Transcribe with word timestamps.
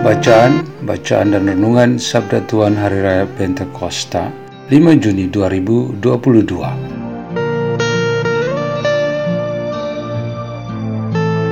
Bacaan, 0.00 0.64
bacaan 0.88 1.36
dan 1.36 1.44
renungan 1.44 2.00
Sabda 2.00 2.40
Tuhan 2.48 2.72
Hari 2.72 3.04
Raya 3.04 3.28
Pentakosta 3.36 4.32
5 4.72 4.96
Juni 4.96 5.28
2022 5.28 6.00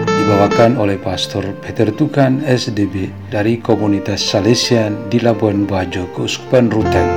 dibawakan 0.09 0.81
oleh 0.81 0.97
Pastor 0.97 1.45
Peter 1.61 1.93
Tukan 1.93 2.41
SDB 2.41 3.13
dari 3.29 3.61
komunitas 3.61 4.25
Salesian 4.25 4.97
di 5.13 5.21
Labuan 5.21 5.69
Bajo, 5.69 6.09
Keuskupan 6.17 6.73
Ruteng. 6.73 7.11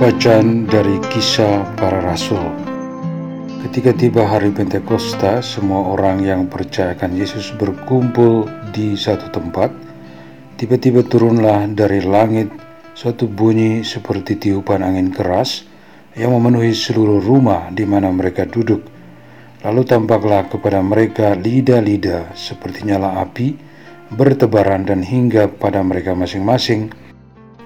Bacaan 0.00 0.64
dari 0.64 0.96
kisah 1.12 1.76
para 1.76 2.00
rasul 2.00 2.69
Ketika 3.60 3.92
tiba 3.92 4.24
hari 4.24 4.48
Pentakosta, 4.56 5.44
semua 5.44 5.84
orang 5.92 6.24
yang 6.24 6.48
percayakan 6.48 7.12
Yesus 7.12 7.52
berkumpul 7.60 8.48
di 8.72 8.96
satu 8.96 9.28
tempat. 9.28 9.68
Tiba-tiba 10.56 11.04
turunlah 11.04 11.68
dari 11.68 12.00
langit 12.00 12.48
suatu 12.96 13.28
bunyi 13.28 13.84
seperti 13.84 14.40
tiupan 14.40 14.80
angin 14.80 15.12
keras, 15.12 15.68
yang 16.16 16.32
memenuhi 16.32 16.72
seluruh 16.72 17.20
rumah 17.20 17.68
di 17.68 17.84
mana 17.84 18.08
mereka 18.08 18.48
duduk. 18.48 18.80
Lalu 19.60 19.82
tampaklah 19.84 20.48
kepada 20.48 20.80
mereka 20.80 21.36
lidah-lidah 21.36 22.32
seperti 22.32 22.88
nyala 22.88 23.20
api, 23.20 23.60
bertebaran 24.08 24.88
dan 24.88 25.04
hingga 25.04 25.52
pada 25.52 25.84
mereka 25.84 26.16
masing-masing. 26.16 26.88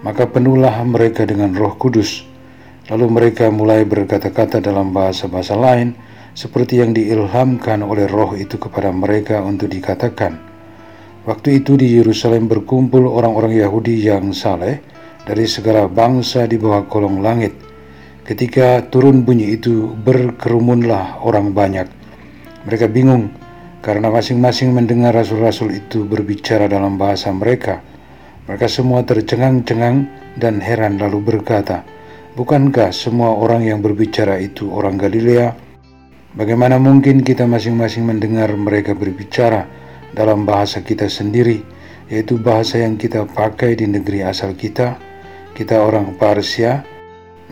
Maka 0.02 0.26
penuhlah 0.26 0.74
mereka 0.82 1.22
dengan 1.22 1.54
roh 1.54 1.78
kudus. 1.78 2.33
Lalu 2.92 3.06
mereka 3.08 3.48
mulai 3.48 3.86
berkata-kata 3.88 4.60
dalam 4.60 4.92
bahasa-bahasa 4.92 5.56
lain, 5.56 5.96
seperti 6.36 6.84
yang 6.84 6.92
diilhamkan 6.92 7.80
oleh 7.80 8.04
roh 8.10 8.36
itu 8.36 8.60
kepada 8.60 8.92
mereka 8.92 9.40
untuk 9.40 9.72
dikatakan. 9.72 10.36
Waktu 11.24 11.64
itu 11.64 11.80
di 11.80 11.96
Yerusalem 11.96 12.50
berkumpul 12.50 13.08
orang-orang 13.08 13.56
Yahudi 13.56 14.04
yang 14.04 14.34
saleh 14.36 14.84
dari 15.24 15.48
segala 15.48 15.88
bangsa 15.88 16.44
di 16.44 16.60
bawah 16.60 16.84
kolong 16.84 17.24
langit, 17.24 17.56
Ketika 18.24 18.80
turun 18.88 19.20
bunyi 19.20 19.60
itu, 19.60 19.92
berkerumunlah 20.00 21.20
orang 21.28 21.52
banyak. 21.52 21.84
Mereka 22.64 22.88
bingung 22.88 23.28
karena 23.84 24.08
masing-masing 24.08 24.72
mendengar 24.72 25.12
rasul-rasul 25.12 25.76
itu 25.76 26.08
berbicara 26.08 26.64
dalam 26.64 26.96
bahasa 26.96 27.28
mereka. 27.36 27.84
Mereka 28.48 28.64
semua 28.64 29.04
tercengang-cengang 29.04 30.08
dan 30.40 30.56
heran 30.64 30.96
lalu 30.96 31.20
berkata, 31.20 31.84
Bukankah 32.34 32.90
semua 32.90 33.30
orang 33.30 33.62
yang 33.62 33.78
berbicara 33.78 34.42
itu 34.42 34.66
orang 34.66 34.98
Galilea? 34.98 35.54
Bagaimana 36.34 36.82
mungkin 36.82 37.22
kita 37.22 37.46
masing-masing 37.46 38.10
mendengar 38.10 38.50
mereka 38.58 38.90
berbicara 38.90 39.70
dalam 40.10 40.42
bahasa 40.42 40.82
kita 40.82 41.06
sendiri, 41.06 41.62
yaitu 42.10 42.34
bahasa 42.34 42.82
yang 42.82 42.98
kita 42.98 43.22
pakai 43.22 43.78
di 43.78 43.86
negeri 43.86 44.26
asal 44.26 44.58
kita? 44.58 44.98
Kita 45.54 45.78
orang 45.78 46.18
Parsia, 46.18 46.82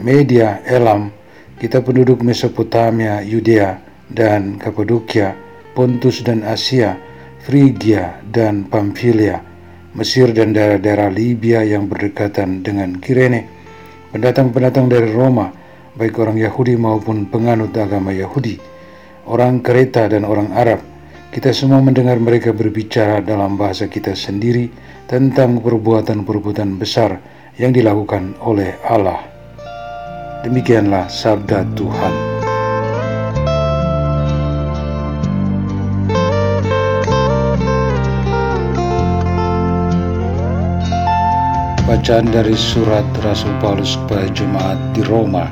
Media, 0.03 0.59
Elam, 0.67 1.15
kita 1.63 1.79
penduduk 1.79 2.27
Mesopotamia, 2.27 3.23
Yudea, 3.23 3.79
dan 4.11 4.59
Kapadokia, 4.59 5.39
Pontus 5.79 6.27
dan 6.27 6.43
Asia, 6.43 6.99
Frigia 7.47 8.19
dan 8.35 8.67
Pamfilia, 8.67 9.47
Mesir 9.95 10.35
dan 10.35 10.51
daerah-daerah 10.51 11.07
Libya 11.07 11.63
yang 11.63 11.87
berdekatan 11.87 12.67
dengan 12.67 12.99
Kirene, 12.99 13.62
pendatang-pendatang 14.13 14.93
dari 14.93 15.11
Roma, 15.11 15.49
baik 15.97 16.21
orang 16.21 16.37
Yahudi 16.37 16.77
maupun 16.77 17.27
penganut 17.27 17.73
agama 17.75 18.13
Yahudi, 18.13 18.61
orang 19.27 19.65
Kreta 19.65 20.07
dan 20.07 20.29
orang 20.29 20.53
Arab, 20.53 20.81
kita 21.33 21.51
semua 21.57 21.81
mendengar 21.81 22.21
mereka 22.21 22.53
berbicara 22.53 23.25
dalam 23.25 23.57
bahasa 23.57 23.89
kita 23.89 24.13
sendiri 24.13 24.69
tentang 25.09 25.65
perbuatan-perbuatan 25.65 26.77
besar 26.77 27.17
yang 27.57 27.73
dilakukan 27.73 28.37
oleh 28.45 28.77
Allah. 28.85 29.25
Demikianlah 30.45 31.09
sabda 31.09 31.65
Tuhan. 31.73 32.32
Bacaan 41.93 42.25
dari 42.33 42.57
surat 42.57 43.05
Rasul 43.21 43.53
Paulus 43.61 44.01
kepada 44.01 44.25
jemaat 44.33 44.81
di 44.97 45.05
Roma. 45.05 45.45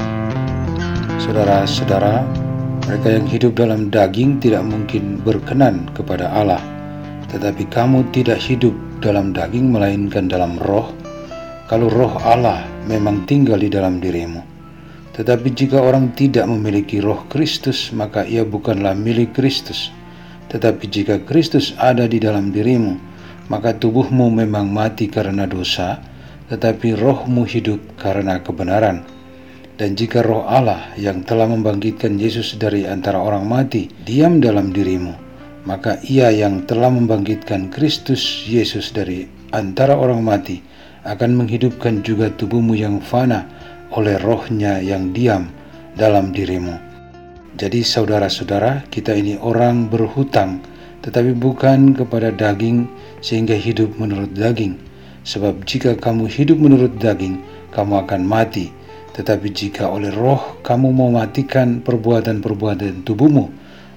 Saudara-saudara, 1.20 2.24
mereka 2.88 3.12
yang 3.12 3.28
hidup 3.28 3.60
dalam 3.60 3.92
daging 3.92 4.40
tidak 4.40 4.64
mungkin 4.64 5.20
berkenan 5.20 5.92
kepada 5.92 6.32
Allah, 6.32 6.64
tetapi 7.28 7.68
kamu 7.68 8.08
tidak 8.16 8.40
hidup 8.40 8.72
dalam 9.04 9.36
daging 9.36 9.68
melainkan 9.68 10.32
dalam 10.32 10.56
roh. 10.64 10.88
Kalau 11.68 11.92
roh 11.92 12.16
Allah 12.24 12.64
memang 12.88 13.28
tinggal 13.28 13.60
di 13.60 13.68
dalam 13.68 14.00
dirimu. 14.00 14.40
Tetapi 15.12 15.52
jika 15.52 15.76
orang 15.76 16.16
tidak 16.16 16.48
memiliki 16.48 17.04
roh 17.04 17.20
Kristus, 17.28 17.92
maka 17.92 18.24
ia 18.24 18.48
bukanlah 18.48 18.96
milik 18.96 19.36
Kristus. 19.36 19.92
Tetapi 20.48 20.88
jika 20.88 21.20
Kristus 21.20 21.76
ada 21.76 22.08
di 22.08 22.16
dalam 22.16 22.48
dirimu, 22.48 22.96
maka 23.52 23.76
tubuhmu 23.76 24.32
memang 24.32 24.72
mati 24.72 25.04
karena 25.04 25.44
dosa, 25.44 26.08
tetapi 26.50 26.98
rohmu 26.98 27.46
hidup 27.46 27.78
karena 27.94 28.42
kebenaran. 28.42 29.06
Dan 29.78 29.96
jika 29.96 30.20
roh 30.20 30.44
Allah 30.44 30.92
yang 31.00 31.24
telah 31.24 31.48
membangkitkan 31.48 32.20
Yesus 32.20 32.58
dari 32.60 32.84
antara 32.84 33.16
orang 33.16 33.48
mati 33.48 33.88
diam 34.04 34.42
dalam 34.42 34.74
dirimu, 34.74 35.16
maka 35.64 35.96
ia 36.04 36.28
yang 36.28 36.68
telah 36.68 36.92
membangkitkan 36.92 37.72
Kristus 37.72 38.44
Yesus 38.44 38.92
dari 38.92 39.24
antara 39.56 39.96
orang 39.96 40.20
mati 40.20 40.60
akan 41.08 41.32
menghidupkan 41.32 42.04
juga 42.04 42.28
tubuhmu 42.28 42.76
yang 42.76 43.00
fana 43.00 43.48
oleh 43.96 44.20
rohnya 44.20 44.84
yang 44.84 45.16
diam 45.16 45.48
dalam 45.96 46.34
dirimu. 46.34 46.76
Jadi 47.56 47.80
saudara-saudara, 47.80 48.84
kita 48.92 49.16
ini 49.16 49.40
orang 49.40 49.88
berhutang, 49.88 50.60
tetapi 51.00 51.32
bukan 51.32 51.96
kepada 51.96 52.32
daging 52.32 52.84
sehingga 53.24 53.56
hidup 53.56 53.96
menurut 53.96 54.32
daging. 54.36 54.89
Sebab 55.30 55.62
jika 55.62 55.94
kamu 55.94 56.26
hidup 56.26 56.58
menurut 56.58 56.98
daging, 56.98 57.38
kamu 57.70 58.02
akan 58.02 58.26
mati. 58.26 58.74
Tetapi 59.14 59.46
jika 59.54 59.86
oleh 59.86 60.10
roh 60.10 60.58
kamu 60.66 60.90
mematikan 60.90 61.78
perbuatan-perbuatan 61.86 63.06
tubuhmu, 63.06 63.46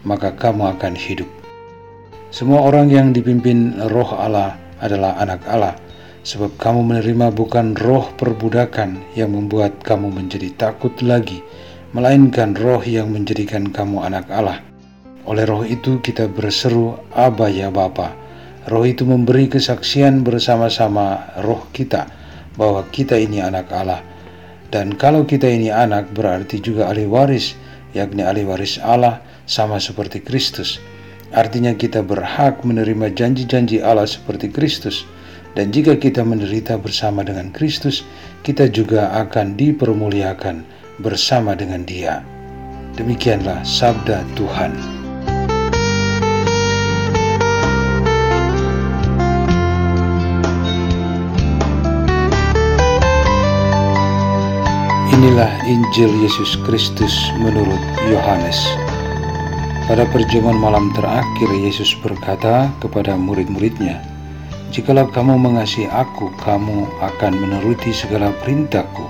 maka 0.05 0.37
kamu 0.37 0.77
akan 0.77 0.93
hidup. 0.93 1.25
Semua 2.29 2.61
orang 2.61 2.93
yang 2.93 3.09
dipimpin 3.17 3.81
roh 3.89 4.13
Allah 4.13 4.61
adalah 4.77 5.17
anak 5.17 5.41
Allah 5.49 5.73
sebab 6.23 6.55
kamu 6.55 6.87
menerima 6.87 7.35
bukan 7.35 7.75
roh 7.81 8.07
perbudakan 8.15 9.01
yang 9.13 9.35
membuat 9.35 9.83
kamu 9.83 10.07
menjadi 10.07 10.53
takut 10.55 10.95
lagi, 11.03 11.43
melainkan 11.91 12.55
roh 12.55 12.79
yang 12.85 13.11
menjadikan 13.11 13.73
kamu 13.73 14.05
anak 14.05 14.29
Allah. 14.31 14.63
Oleh 15.27 15.43
roh 15.43 15.67
itu 15.67 15.99
kita 15.99 16.31
berseru, 16.31 16.95
Aba 17.11 17.51
ya 17.51 17.71
Bapa. 17.71 18.22
Roh 18.69 18.85
itu 18.87 19.03
memberi 19.03 19.51
kesaksian 19.51 20.23
bersama-sama 20.23 21.35
roh 21.43 21.67
kita 21.75 22.07
bahwa 22.55 22.87
kita 22.87 23.19
ini 23.19 23.43
anak 23.43 23.67
Allah. 23.75 23.99
Dan 24.71 24.95
kalau 24.95 25.27
kita 25.27 25.45
ini 25.45 25.69
anak 25.69 26.15
berarti 26.15 26.63
juga 26.63 26.89
ahli 26.89 27.05
waris, 27.05 27.53
yakni 27.91 28.23
ahli 28.23 28.47
waris 28.47 28.79
Allah 28.81 29.21
sama 29.45 29.77
seperti 29.77 30.23
Kristus. 30.23 30.79
Artinya 31.33 31.75
kita 31.75 32.01
berhak 32.05 32.63
menerima 32.63 33.11
janji-janji 33.13 33.81
Allah 33.81 34.05
seperti 34.05 34.49
Kristus 34.49 35.03
dan 35.53 35.69
jika 35.69 35.97
kita 35.97 36.25
menderita 36.25 36.81
bersama 36.81 37.21
dengan 37.21 37.53
Kristus, 37.53 38.01
kita 38.41 38.69
juga 38.73 39.13
akan 39.13 39.53
dipermuliakan 39.53 40.65
bersama 41.01 41.53
dengan 41.53 41.85
Dia. 41.85 42.25
Demikianlah 42.97 43.61
sabda 43.61 44.25
Tuhan. 44.33 44.92
Inilah 55.23 55.55
Injil 55.63 56.11
Yesus 56.19 56.59
Kristus 56.67 57.15
menurut 57.39 57.79
Yohanes. 58.11 58.59
Pada 59.87 60.03
perjamuan 60.11 60.59
malam 60.59 60.91
terakhir, 60.91 61.47
Yesus 61.63 61.95
berkata 62.03 62.67
kepada 62.83 63.15
murid-muridnya, 63.15 64.03
Jikalau 64.75 65.07
kamu 65.07 65.39
mengasihi 65.39 65.87
aku, 65.87 66.27
kamu 66.43 66.91
akan 66.99 67.39
menuruti 67.39 67.95
segala 67.95 68.35
perintahku. 68.43 69.07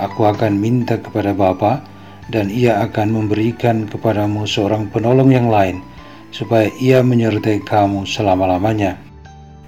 Aku 0.00 0.24
akan 0.24 0.56
minta 0.56 0.96
kepada 0.96 1.36
Bapa, 1.36 1.84
dan 2.32 2.48
ia 2.48 2.80
akan 2.80 3.12
memberikan 3.12 3.84
kepadamu 3.84 4.48
seorang 4.48 4.88
penolong 4.88 5.28
yang 5.28 5.52
lain, 5.52 5.84
supaya 6.32 6.72
ia 6.80 7.04
menyertai 7.04 7.60
kamu 7.68 8.08
selama-lamanya. 8.08 8.96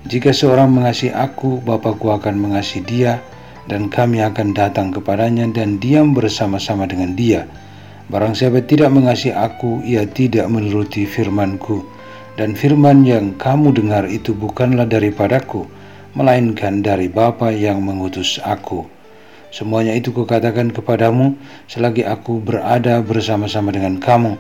Jika 0.08 0.32
seorang 0.32 0.72
mengasihi 0.72 1.12
aku, 1.12 1.60
Bapakku 1.60 2.08
akan 2.16 2.40
mengasihi 2.40 2.80
dia, 2.80 3.20
dan 3.66 3.90
kami 3.90 4.22
akan 4.22 4.54
datang 4.54 4.94
kepadanya 4.94 5.50
dan 5.50 5.82
diam 5.82 6.14
bersama-sama 6.14 6.86
dengan 6.86 7.14
dia. 7.18 7.46
Barang 8.06 8.38
siapa 8.38 8.62
tidak 8.62 8.94
mengasihi 8.94 9.34
aku, 9.34 9.82
ia 9.82 10.06
tidak 10.06 10.46
menuruti 10.46 11.02
firmanku. 11.06 11.82
Dan 12.38 12.54
firman 12.54 13.02
yang 13.02 13.34
kamu 13.34 13.74
dengar 13.74 14.06
itu 14.06 14.36
bukanlah 14.36 14.86
daripadaku, 14.86 15.66
melainkan 16.14 16.84
dari 16.84 17.10
Bapa 17.10 17.50
yang 17.50 17.82
mengutus 17.82 18.38
aku. 18.44 18.86
Semuanya 19.50 19.96
itu 19.96 20.12
kukatakan 20.12 20.70
kepadamu 20.70 21.34
selagi 21.66 22.04
aku 22.04 22.38
berada 22.44 23.00
bersama-sama 23.00 23.72
dengan 23.72 23.96
kamu. 23.96 24.36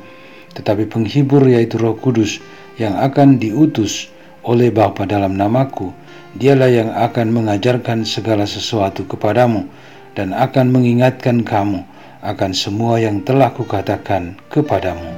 Tetapi 0.54 0.86
penghibur 0.86 1.42
yaitu 1.48 1.80
roh 1.80 1.96
kudus 1.96 2.38
yang 2.76 2.94
akan 3.00 3.40
diutus 3.40 4.12
oleh 4.46 4.70
Bapa 4.70 5.08
dalam 5.08 5.34
namaku, 5.34 5.90
Dialah 6.36 6.68
yang 6.68 6.92
akan 6.92 7.32
mengajarkan 7.32 8.04
segala 8.04 8.44
sesuatu 8.44 9.08
kepadamu 9.08 9.64
dan 10.12 10.36
akan 10.36 10.68
mengingatkan 10.68 11.40
kamu 11.40 11.80
akan 12.20 12.52
semua 12.52 13.00
yang 13.00 13.24
telah 13.24 13.56
kukatakan 13.56 14.36
kepadamu. 14.52 15.16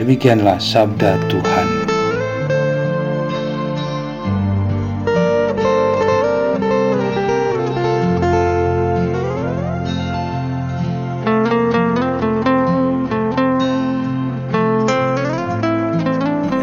Demikianlah 0.00 0.56
sabda 0.56 1.20
Tuhan. 1.28 1.79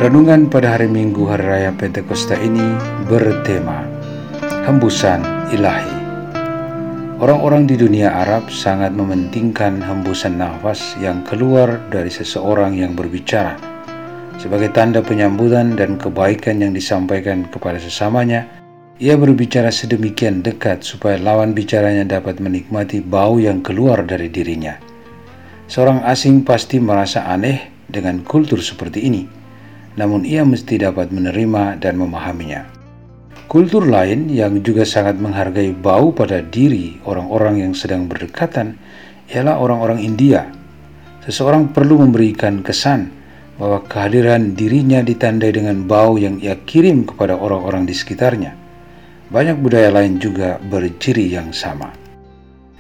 Renungan 0.08 0.48
pada 0.48 0.80
hari 0.80 0.88
Minggu 0.88 1.28
Hari 1.28 1.44
Raya 1.44 1.76
Pentakosta 1.76 2.40
ini 2.40 2.64
bertema 3.12 3.84
Hembusan 4.64 5.20
Ilahi. 5.52 6.00
Orang-orang 7.20 7.68
di 7.68 7.76
dunia 7.76 8.16
Arab 8.16 8.48
sangat 8.48 8.96
mementingkan 8.96 9.84
hembusan 9.84 10.40
nafas 10.40 10.96
yang 11.04 11.28
keluar 11.28 11.84
dari 11.92 12.08
seseorang 12.08 12.80
yang 12.80 12.96
berbicara. 12.96 13.60
Sebagai 14.40 14.72
tanda 14.72 15.04
penyambutan 15.04 15.76
dan 15.76 16.00
kebaikan 16.00 16.64
yang 16.64 16.72
disampaikan 16.72 17.44
kepada 17.52 17.76
sesamanya, 17.76 18.48
ia 19.04 19.20
berbicara 19.20 19.76
sedemikian 19.76 20.40
dekat 20.40 20.88
supaya 20.88 21.20
lawan 21.20 21.52
bicaranya 21.52 22.08
dapat 22.08 22.40
menikmati 22.40 23.04
bau 23.04 23.44
yang 23.44 23.60
keluar 23.60 24.08
dari 24.08 24.32
dirinya. 24.32 24.80
Seorang 25.68 26.08
asing 26.08 26.48
pasti 26.48 26.80
merasa 26.80 27.28
aneh 27.28 27.76
dengan 27.92 28.24
kultur 28.24 28.64
seperti 28.64 29.04
ini 29.04 29.37
namun 29.98 30.24
ia 30.24 30.46
mesti 30.46 30.78
dapat 30.78 31.10
menerima 31.10 31.82
dan 31.82 31.98
memahaminya. 31.98 32.64
Kultur 33.50 33.88
lain 33.88 34.30
yang 34.30 34.62
juga 34.62 34.86
sangat 34.86 35.18
menghargai 35.18 35.74
bau 35.74 36.14
pada 36.14 36.44
diri 36.44 37.02
orang-orang 37.08 37.66
yang 37.66 37.74
sedang 37.74 38.06
berdekatan 38.06 38.78
ialah 39.34 39.58
orang-orang 39.58 40.04
India. 40.04 40.46
Seseorang 41.26 41.74
perlu 41.74 42.00
memberikan 42.06 42.62
kesan 42.62 43.12
bahwa 43.58 43.82
kehadiran 43.90 44.54
dirinya 44.54 45.02
ditandai 45.02 45.50
dengan 45.50 45.84
bau 45.90 46.16
yang 46.16 46.38
ia 46.44 46.56
kirim 46.70 47.04
kepada 47.10 47.34
orang-orang 47.34 47.90
di 47.90 47.96
sekitarnya. 47.96 48.54
Banyak 49.28 49.60
budaya 49.60 49.92
lain 49.92 50.22
juga 50.22 50.62
berciri 50.62 51.28
yang 51.28 51.52
sama. 51.52 51.92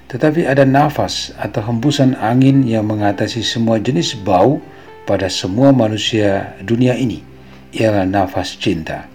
Tetapi 0.08 0.48
ada 0.48 0.64
nafas 0.64 1.36
atau 1.36 1.60
hembusan 1.68 2.16
angin 2.24 2.64
yang 2.64 2.88
mengatasi 2.88 3.44
semua 3.44 3.80
jenis 3.80 4.16
bau 4.16 4.64
pada 5.08 5.32
semua 5.32 5.72
manusia 5.72 6.60
dunia 6.60 6.92
ini 7.00 7.24
ialah 7.72 8.04
nafas 8.04 8.60
cinta. 8.60 9.08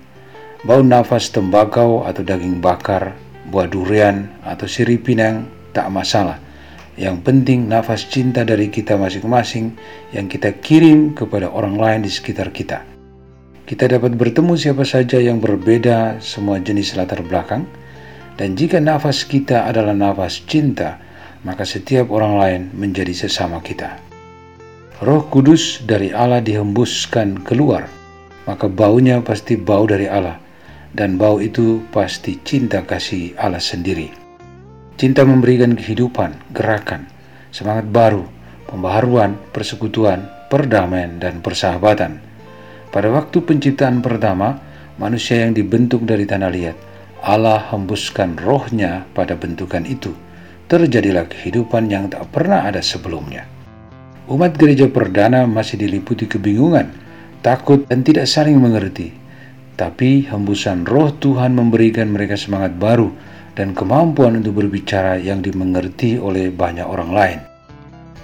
Bau 0.64 0.80
nafas 0.80 1.28
tembakau 1.28 2.08
atau 2.08 2.24
daging 2.24 2.64
bakar, 2.64 3.12
buah 3.52 3.68
durian 3.68 4.32
atau 4.40 4.64
sirih 4.64 4.96
pinang 4.96 5.44
tak 5.76 5.92
masalah. 5.92 6.40
Yang 6.96 7.20
penting 7.24 7.68
nafas 7.68 8.08
cinta 8.08 8.40
dari 8.40 8.72
kita 8.72 8.96
masing-masing 8.96 9.76
yang 10.16 10.32
kita 10.32 10.56
kirim 10.64 11.12
kepada 11.12 11.52
orang 11.52 11.76
lain 11.76 12.00
di 12.04 12.10
sekitar 12.12 12.48
kita. 12.52 12.84
Kita 13.68 13.88
dapat 13.88 14.16
bertemu 14.16 14.56
siapa 14.56 14.84
saja 14.84 15.20
yang 15.20 15.40
berbeda 15.40 16.20
semua 16.24 16.60
jenis 16.60 16.96
latar 16.96 17.20
belakang, 17.24 17.64
dan 18.36 18.56
jika 18.56 18.80
nafas 18.80 19.24
kita 19.24 19.68
adalah 19.68 19.96
nafas 19.96 20.44
cinta, 20.44 21.00
maka 21.48 21.64
setiap 21.64 22.12
orang 22.12 22.34
lain 22.36 22.62
menjadi 22.76 23.12
sesama 23.26 23.64
kita. 23.64 24.11
Roh 25.00 25.24
Kudus 25.32 25.80
dari 25.80 26.12
Allah 26.12 26.44
dihembuskan 26.44 27.40
keluar, 27.48 27.88
maka 28.44 28.68
baunya 28.68 29.24
pasti 29.24 29.56
bau 29.56 29.88
dari 29.88 30.04
Allah, 30.04 30.36
dan 30.92 31.16
bau 31.16 31.40
itu 31.40 31.80
pasti 31.88 32.36
cinta 32.44 32.84
kasih 32.84 33.32
Allah 33.40 33.62
sendiri. 33.62 34.12
Cinta 35.00 35.24
memberikan 35.24 35.72
kehidupan, 35.72 36.52
gerakan, 36.52 37.08
semangat 37.48 37.88
baru, 37.88 38.28
pembaharuan, 38.68 39.40
persekutuan, 39.56 40.28
perdamaian, 40.52 41.16
dan 41.16 41.40
persahabatan. 41.40 42.20
Pada 42.92 43.08
waktu 43.08 43.40
penciptaan 43.40 44.04
pertama, 44.04 44.60
manusia 45.00 45.40
yang 45.40 45.56
dibentuk 45.56 46.04
dari 46.04 46.28
tanah 46.28 46.50
liat, 46.52 46.76
Allah 47.24 47.72
hembuskan 47.72 48.36
rohnya 48.36 49.08
pada 49.16 49.38
bentukan 49.38 49.88
itu. 49.88 50.12
Terjadilah 50.68 51.28
kehidupan 51.30 51.88
yang 51.88 52.12
tak 52.12 52.28
pernah 52.28 52.68
ada 52.68 52.84
sebelumnya. 52.84 53.61
Umat 54.32 54.56
gereja 54.56 54.88
perdana 54.88 55.44
masih 55.44 55.76
diliputi 55.76 56.24
kebingungan, 56.24 56.88
takut, 57.44 57.84
dan 57.84 58.00
tidak 58.00 58.24
saling 58.24 58.56
mengerti. 58.56 59.12
Tapi 59.76 60.24
hembusan 60.24 60.88
roh 60.88 61.12
Tuhan 61.12 61.52
memberikan 61.52 62.08
mereka 62.08 62.40
semangat 62.40 62.72
baru 62.80 63.12
dan 63.52 63.76
kemampuan 63.76 64.40
untuk 64.40 64.64
berbicara 64.64 65.20
yang 65.20 65.44
dimengerti 65.44 66.16
oleh 66.16 66.48
banyak 66.48 66.88
orang 66.88 67.10
lain. 67.12 67.38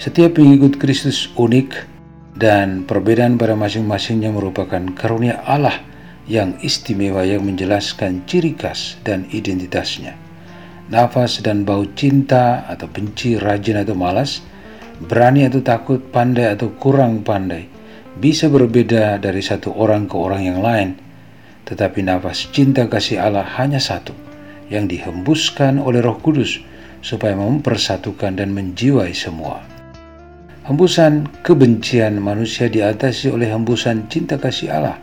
Setiap 0.00 0.40
pengikut 0.40 0.80
Kristus 0.80 1.28
unik 1.36 1.76
dan 2.40 2.88
perbedaan 2.88 3.36
pada 3.36 3.52
masing-masingnya 3.52 4.32
merupakan 4.32 4.80
karunia 4.96 5.44
Allah 5.44 5.76
yang 6.24 6.56
istimewa 6.64 7.20
yang 7.20 7.44
menjelaskan 7.44 8.24
ciri 8.24 8.56
khas 8.56 8.96
dan 9.04 9.28
identitasnya. 9.28 10.16
Nafas 10.88 11.44
dan 11.44 11.68
bau 11.68 11.84
cinta 11.92 12.64
atau 12.64 12.88
benci, 12.88 13.36
rajin 13.36 13.84
atau 13.84 13.92
malas– 13.92 14.40
berani 14.98 15.46
atau 15.46 15.62
takut, 15.62 16.02
pandai 16.10 16.50
atau 16.50 16.74
kurang 16.74 17.22
pandai, 17.22 17.70
bisa 18.18 18.50
berbeda 18.50 19.22
dari 19.22 19.38
satu 19.38 19.70
orang 19.78 20.10
ke 20.10 20.16
orang 20.18 20.42
yang 20.42 20.58
lain, 20.58 20.98
tetapi 21.70 22.02
nafas 22.02 22.50
cinta 22.50 22.90
kasih 22.90 23.22
Allah 23.22 23.46
hanya 23.62 23.78
satu, 23.78 24.10
yang 24.66 24.90
dihembuskan 24.90 25.78
oleh 25.78 26.02
Roh 26.02 26.18
Kudus 26.18 26.58
supaya 26.98 27.38
mempersatukan 27.38 28.42
dan 28.42 28.50
menjiwai 28.50 29.14
semua. 29.14 29.62
Hembusan 30.66 31.30
kebencian 31.46 32.18
manusia 32.20 32.68
diatasi 32.68 33.32
oleh 33.32 33.48
hembusan 33.48 34.10
cinta 34.10 34.36
kasih 34.36 34.68
Allah. 34.74 34.98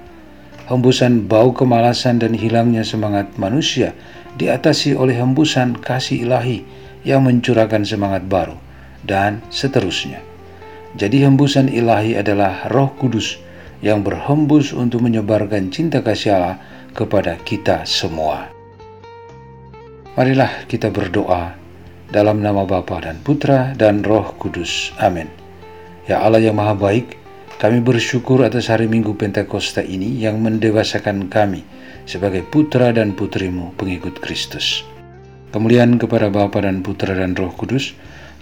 Hembusan 0.70 1.26
bau 1.26 1.54
kemalasan 1.54 2.22
dan 2.22 2.38
hilangnya 2.38 2.86
semangat 2.86 3.34
manusia 3.38 3.98
diatasi 4.38 4.94
oleh 4.94 5.18
hembusan 5.18 5.78
kasih 5.78 6.26
ilahi 6.26 6.62
yang 7.06 7.26
mencurahkan 7.26 7.86
semangat 7.86 8.26
baru 8.26 8.65
dan 9.06 9.42
seterusnya. 9.54 10.22
Jadi 10.98 11.24
hembusan 11.24 11.70
ilahi 11.70 12.20
adalah 12.20 12.68
roh 12.72 12.92
kudus 12.98 13.38
yang 13.84 14.02
berhembus 14.02 14.72
untuk 14.74 15.04
menyebarkan 15.06 15.70
cinta 15.70 16.02
kasih 16.02 16.36
Allah 16.36 16.58
kepada 16.96 17.38
kita 17.44 17.86
semua. 17.86 18.50
Marilah 20.16 20.64
kita 20.72 20.90
berdoa 20.90 21.60
dalam 22.08 22.40
nama 22.40 22.64
Bapa 22.64 23.04
dan 23.04 23.20
Putra 23.20 23.76
dan 23.76 24.00
Roh 24.00 24.32
Kudus. 24.40 24.96
Amin. 25.04 25.28
Ya 26.08 26.24
Allah 26.24 26.40
yang 26.40 26.56
Maha 26.56 26.72
Baik, 26.72 27.20
kami 27.60 27.84
bersyukur 27.84 28.40
atas 28.48 28.72
hari 28.72 28.88
Minggu 28.88 29.12
Pentakosta 29.20 29.84
ini 29.84 30.24
yang 30.24 30.40
mendewasakan 30.40 31.28
kami 31.28 31.68
sebagai 32.08 32.46
putra 32.48 32.96
dan 32.96 33.12
putrimu 33.12 33.76
pengikut 33.76 34.24
Kristus. 34.24 34.88
Kemuliaan 35.52 36.00
kepada 36.00 36.32
Bapa 36.32 36.64
dan 36.64 36.80
Putra 36.80 37.12
dan 37.12 37.36
Roh 37.36 37.52
Kudus, 37.52 37.92